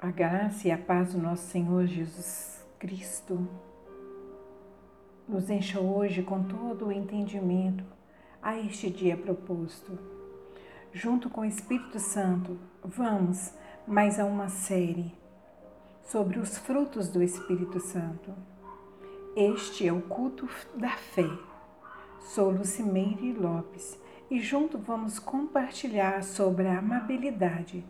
[0.00, 3.48] A graça e a paz do nosso Senhor Jesus Cristo
[5.28, 7.82] nos encha hoje com todo o entendimento
[8.40, 9.98] a este dia proposto.
[10.92, 13.52] Junto com o Espírito Santo, vamos
[13.88, 15.12] mais a uma série
[16.04, 18.32] sobre os frutos do Espírito Santo.
[19.34, 21.28] Este é o culto da fé.
[22.20, 23.98] Sou Lucimeire Lopes
[24.30, 27.84] e junto vamos compartilhar sobre a amabilidade.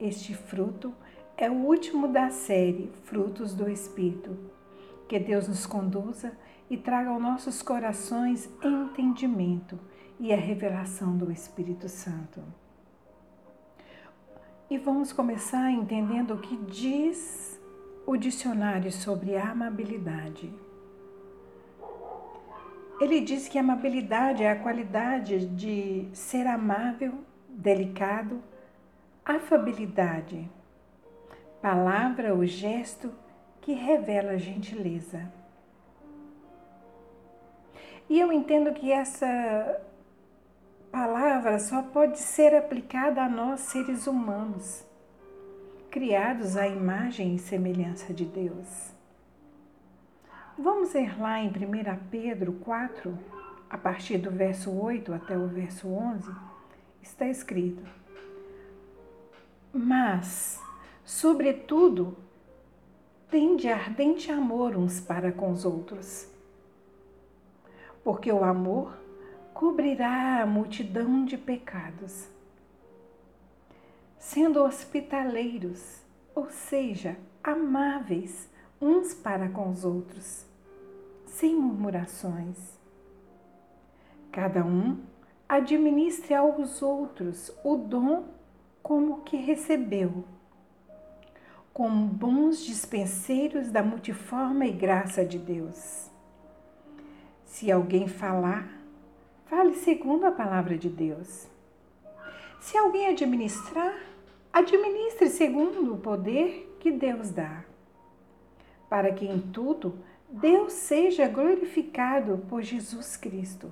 [0.00, 0.94] Este fruto
[1.36, 4.36] é o último da série Frutos do Espírito.
[5.06, 6.36] Que Deus nos conduza
[6.68, 9.78] e traga aos nossos corações entendimento
[10.18, 12.42] e a revelação do Espírito Santo.
[14.68, 17.60] E vamos começar entendendo o que diz
[18.06, 20.52] o dicionário sobre amabilidade.
[22.98, 27.12] Ele diz que amabilidade é a qualidade de ser amável,
[27.48, 28.42] delicado,
[29.24, 30.50] afabilidade
[31.60, 33.12] palavra ou gesto
[33.60, 35.30] que revela gentileza.
[38.08, 39.80] E eu entendo que essa
[40.92, 44.86] palavra só pode ser aplicada a nós, seres humanos,
[45.90, 48.94] criados à imagem e semelhança de Deus.
[50.56, 51.52] Vamos ler lá em 1
[52.10, 53.18] Pedro 4,
[53.68, 56.32] a partir do verso 8 até o verso 11,
[57.02, 57.82] está escrito:
[59.72, 60.62] Mas
[61.06, 62.16] Sobretudo,
[63.30, 66.28] tende ardente amor uns para com os outros.
[68.02, 68.92] Porque o amor
[69.54, 72.28] cobrirá a multidão de pecados.
[74.18, 76.02] Sendo hospitaleiros,
[76.34, 78.50] ou seja, amáveis
[78.82, 80.44] uns para com os outros,
[81.24, 82.76] sem murmurações.
[84.32, 84.98] Cada um
[85.48, 88.24] administre aos outros o dom
[88.82, 90.24] como que recebeu
[91.76, 96.10] como bons dispenseiros da multiforme graça de Deus.
[97.44, 98.80] Se alguém falar,
[99.44, 101.46] fale segundo a palavra de Deus.
[102.58, 103.94] Se alguém administrar,
[104.50, 107.62] administre segundo o poder que Deus dá,
[108.88, 109.98] para que em tudo
[110.30, 113.70] Deus seja glorificado por Jesus Cristo,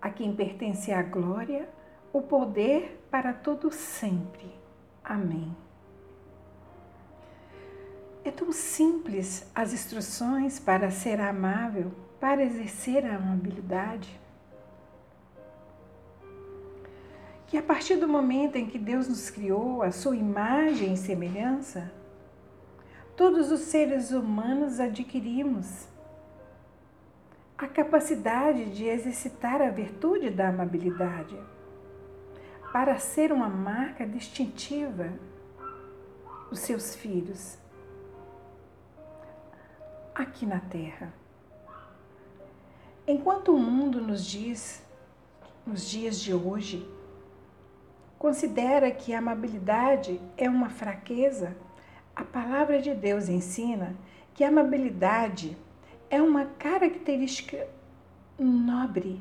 [0.00, 1.68] a quem pertence a glória,
[2.12, 4.48] o poder para todo sempre.
[5.02, 5.63] Amém.
[8.24, 14.18] É tão simples as instruções para ser amável, para exercer a amabilidade.
[17.46, 21.92] Que a partir do momento em que Deus nos criou a sua imagem e semelhança,
[23.14, 25.86] todos os seres humanos adquirimos
[27.58, 31.38] a capacidade de exercitar a virtude da amabilidade
[32.72, 35.12] para ser uma marca distintiva
[36.48, 37.62] dos seus filhos
[40.14, 41.12] aqui na Terra.
[43.06, 44.82] Enquanto o mundo nos diz,
[45.66, 46.88] nos dias de hoje,
[48.18, 51.56] considera que a amabilidade é uma fraqueza,
[52.14, 53.96] a palavra de Deus ensina
[54.32, 55.56] que a amabilidade
[56.08, 57.66] é uma característica
[58.38, 59.20] nobre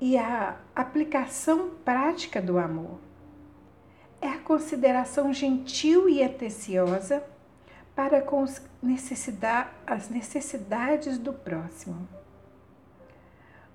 [0.00, 2.98] e a aplicação prática do amor.
[4.20, 7.31] É a consideração gentil e atenciosa
[7.94, 12.08] para com as necessidades do próximo.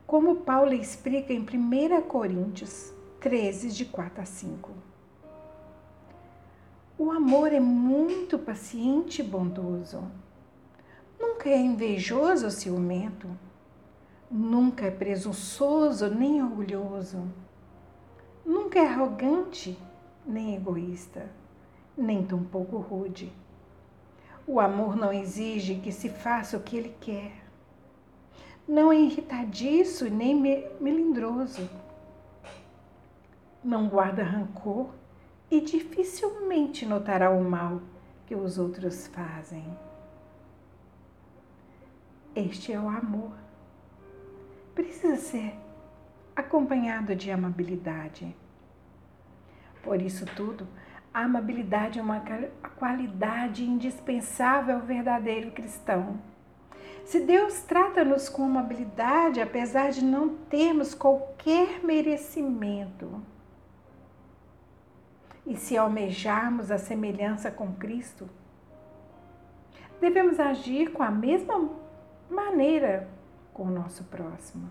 [0.05, 4.71] Como Paulo explica em 1 Coríntios 13, de 4 a 5.
[6.97, 10.03] O amor é muito paciente e bondoso.
[11.19, 13.29] Nunca é invejoso ou ciumento.
[14.31, 17.23] Nunca é presunçoso nem orgulhoso.
[18.45, 19.77] Nunca é arrogante
[20.25, 21.29] nem egoísta,
[21.95, 23.31] nem tampouco rude
[24.47, 27.33] o amor não exige que se faça o que ele quer.
[28.65, 30.33] Não é irritadiço nem
[30.79, 31.69] melindroso.
[33.61, 34.89] Não guarda rancor
[35.51, 37.81] e dificilmente notará o mal
[38.25, 39.65] que os outros fazem.
[42.33, 43.33] Este é o amor.
[44.73, 45.55] Precisa ser
[46.35, 48.33] acompanhado de amabilidade.
[49.81, 50.67] Por isso tudo,
[51.17, 52.21] a amabilidade é uma
[52.77, 56.21] qualidade indispensável ao verdadeiro cristão.
[57.05, 63.19] Se Deus trata-nos com amabilidade, apesar de não termos qualquer merecimento,
[65.43, 68.29] e se almejarmos a semelhança com Cristo,
[69.99, 71.67] devemos agir com a mesma
[72.29, 73.09] maneira
[73.51, 74.69] com o nosso próximo.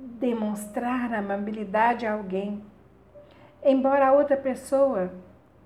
[0.00, 2.73] Demonstrar amabilidade a alguém
[3.64, 5.10] embora a outra pessoa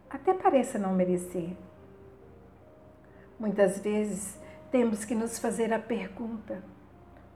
[0.09, 1.56] até pareça não merecer.
[3.39, 4.39] Muitas vezes
[4.71, 6.62] temos que nos fazer a pergunta: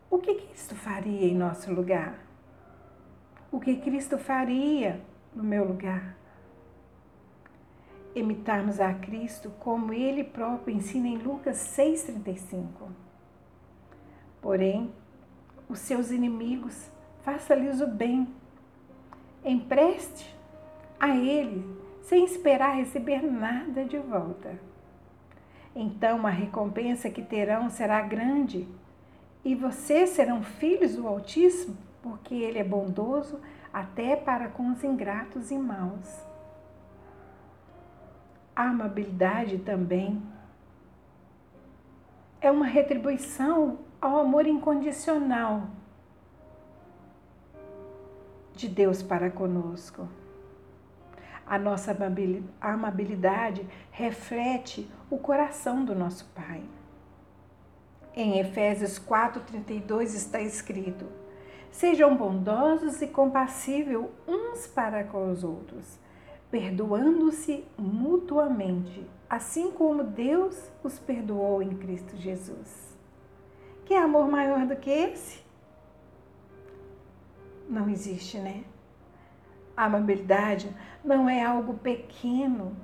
[0.09, 2.19] o que Cristo faria em nosso lugar?
[3.51, 5.01] O que Cristo faria
[5.35, 6.17] no meu lugar?
[8.15, 12.89] Imitarmos a Cristo como Ele próprio ensina em Lucas 6,35.
[14.41, 14.93] Porém,
[15.69, 16.91] os seus inimigos,
[17.23, 18.29] faça-lhes o bem,
[19.45, 20.37] empreste
[21.03, 21.67] a Ele
[22.01, 24.57] sem esperar receber nada de volta.
[25.75, 28.69] Então a recompensa que terão será grande
[29.45, 33.41] e vocês serão filhos do Altíssimo, porque Ele é bondoso
[33.73, 36.25] até para com os ingratos e maus.
[38.55, 40.23] A amabilidade também
[42.41, 45.67] é uma retribuição ao amor incondicional
[48.55, 50.07] de Deus para conosco.
[51.47, 51.97] A nossa
[52.61, 56.63] amabilidade reflete o coração do nosso Pai.
[58.15, 61.07] Em Efésios 4,32 está escrito:
[61.71, 65.99] Sejam bondosos e compassíveis uns para com os outros,
[66.51, 72.97] perdoando-se mutuamente, assim como Deus os perdoou em Cristo Jesus.
[73.87, 75.43] Que amor maior do que esse?
[77.69, 78.65] Não existe, né?
[79.77, 80.75] A amabilidade
[81.05, 82.77] não é algo pequeno.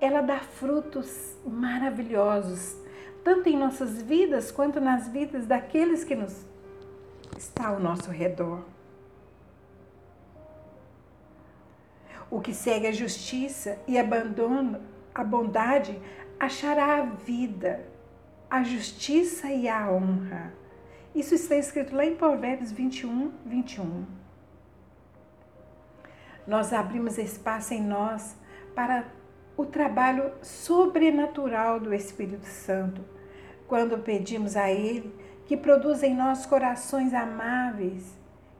[0.00, 2.76] Ela dá frutos maravilhosos,
[3.24, 6.46] tanto em nossas vidas quanto nas vidas daqueles que nos
[7.36, 8.62] está ao nosso redor.
[12.30, 14.80] O que segue a justiça e abandona
[15.14, 15.98] a bondade
[16.38, 17.86] achará a vida,
[18.50, 20.52] a justiça e a honra.
[21.14, 24.25] Isso está escrito lá em Provérbios 21, 21
[26.46, 28.36] nós abrimos espaço em nós
[28.74, 29.04] para
[29.56, 33.02] o trabalho sobrenatural do Espírito Santo,
[33.66, 35.12] quando pedimos a Ele
[35.46, 38.16] que produza em nós corações amáveis,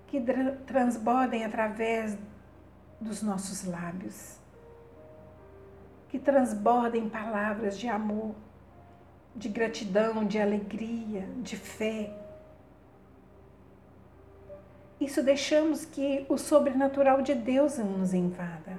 [0.06, 0.20] que
[0.66, 2.16] transbordem através
[3.00, 4.38] dos nossos lábios,
[6.08, 8.34] que transbordem palavras de amor,
[9.34, 12.25] de gratidão, de alegria, de fé
[15.00, 18.78] isso deixamos que o sobrenatural de Deus nos invada.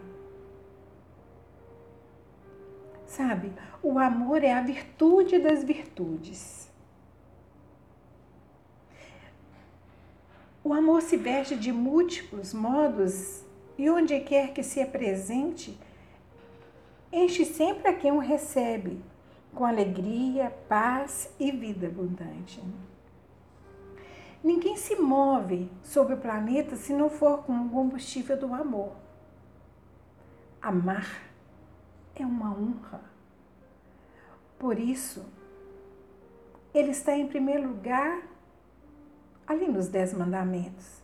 [3.05, 6.69] Sabe, o amor é a virtude das virtudes.
[10.63, 13.41] O amor se veste de múltiplos modos
[13.77, 15.77] e onde quer que se apresente,
[17.11, 18.99] enche sempre a quem o recebe,
[19.53, 22.61] com alegria, paz e vida abundante.
[24.43, 28.93] Ninguém se move sobre o planeta se não for com o combustível do amor.
[30.61, 31.23] Amar
[32.15, 33.01] é uma honra.
[34.59, 35.25] Por isso,
[36.73, 38.21] ele está em primeiro lugar
[39.47, 41.01] ali nos Dez Mandamentos,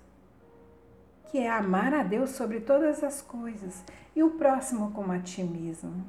[1.32, 3.84] que é amar a Deus sobre todas as coisas
[4.16, 6.06] e o próximo como a ti mesmo.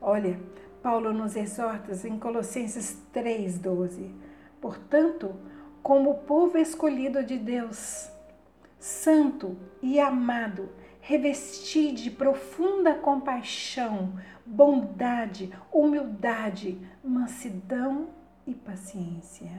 [0.00, 0.40] Olha,
[0.82, 4.23] Paulo nos exorta em Colossenses 3,12
[4.64, 5.36] Portanto,
[5.82, 8.10] como povo escolhido de Deus,
[8.78, 10.70] santo e amado,
[11.02, 18.08] revesti de profunda compaixão, bondade, humildade, mansidão
[18.46, 19.50] e paciência.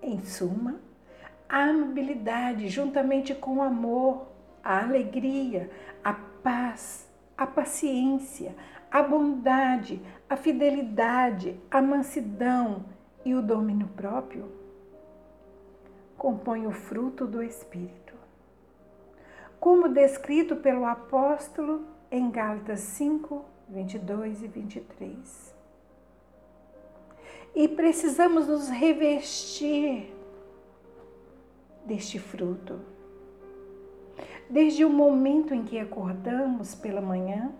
[0.00, 0.80] Em suma,
[1.46, 4.28] a amabilidade, juntamente com o amor,
[4.64, 5.70] a alegria,
[6.02, 8.56] a paz, a paciência,
[8.90, 12.84] a bondade, a fidelidade, a mansidão
[13.24, 14.50] e o domínio próprio
[16.16, 18.14] compõem o fruto do Espírito.
[19.60, 25.56] Como descrito pelo apóstolo em Gálatas 5, 22 e 23.
[27.54, 30.14] E precisamos nos revestir
[31.84, 32.80] deste fruto.
[34.48, 37.52] Desde o momento em que acordamos pela manhã,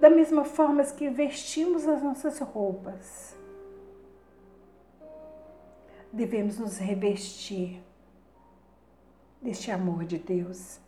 [0.00, 3.36] da mesma forma que vestimos as nossas roupas.
[6.12, 7.82] Devemos nos revestir
[9.42, 10.78] deste amor de Deus.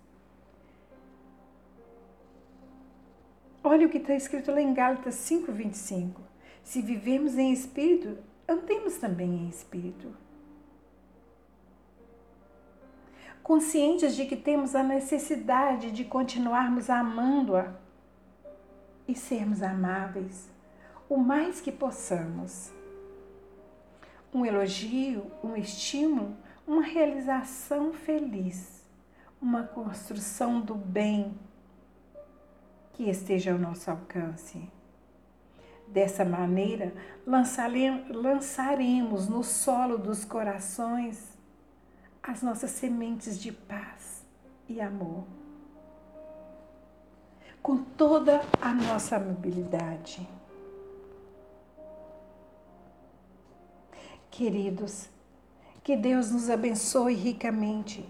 [3.63, 6.17] Olha o que está escrito lá em Gálatas 5,25.
[6.63, 8.17] Se vivemos em espírito,
[8.49, 10.15] andemos também em espírito.
[13.43, 17.75] Conscientes de que temos a necessidade de continuarmos amando-a
[19.11, 20.49] e sermos amáveis
[21.09, 22.73] o mais que possamos.
[24.33, 28.87] um elogio, um estímulo, uma realização feliz,
[29.43, 31.37] uma construção do bem
[32.93, 34.71] que esteja ao nosso alcance.
[35.89, 36.95] Dessa maneira,
[37.27, 41.37] lançaremos no solo dos corações
[42.23, 44.25] as nossas sementes de paz
[44.69, 45.40] e amor.
[47.63, 50.27] Com toda a nossa amabilidade.
[54.31, 55.09] Queridos,
[55.83, 58.05] que Deus nos abençoe ricamente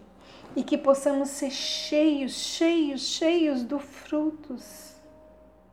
[0.54, 4.95] e que possamos ser cheios, cheios, cheios dos frutos,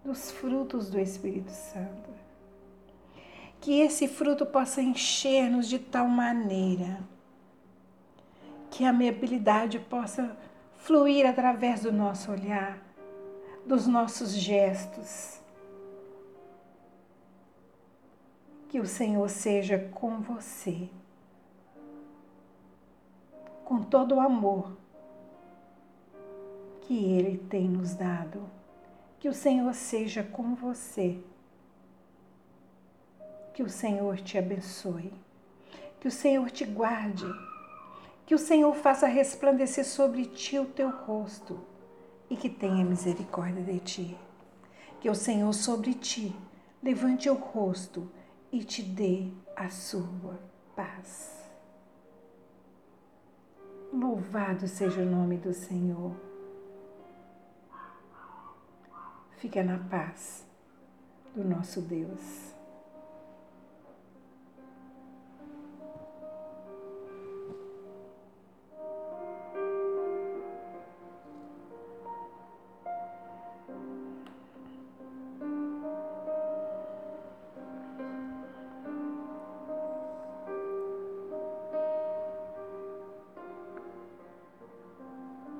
[0.04, 2.10] dos frutos do Espírito Santo.
[3.60, 7.00] Que esse fruto possa encher-nos de tal maneira
[8.70, 10.38] que a amabilidade possa
[10.78, 12.78] fluir através do nosso olhar,
[13.68, 15.40] dos nossos gestos.
[18.70, 20.90] Que o Senhor seja com você
[23.68, 24.78] com todo o amor
[26.84, 28.50] que Ele tem nos dado.
[29.20, 31.20] Que o Senhor seja com você.
[33.54, 35.12] Que o Senhor te abençoe.
[36.00, 37.26] Que o Senhor te guarde.
[38.26, 41.60] Que o Senhor faça resplandecer sobre ti o teu rosto
[42.30, 44.18] e que tenha misericórdia de ti.
[45.00, 46.36] Que o Senhor sobre ti
[46.82, 48.10] levante o rosto
[48.52, 50.40] e te dê a sua
[50.76, 51.46] paz.
[53.94, 56.16] Louvado seja o nome do Senhor.
[59.38, 60.46] Fica na paz
[61.36, 62.57] do nosso Deus.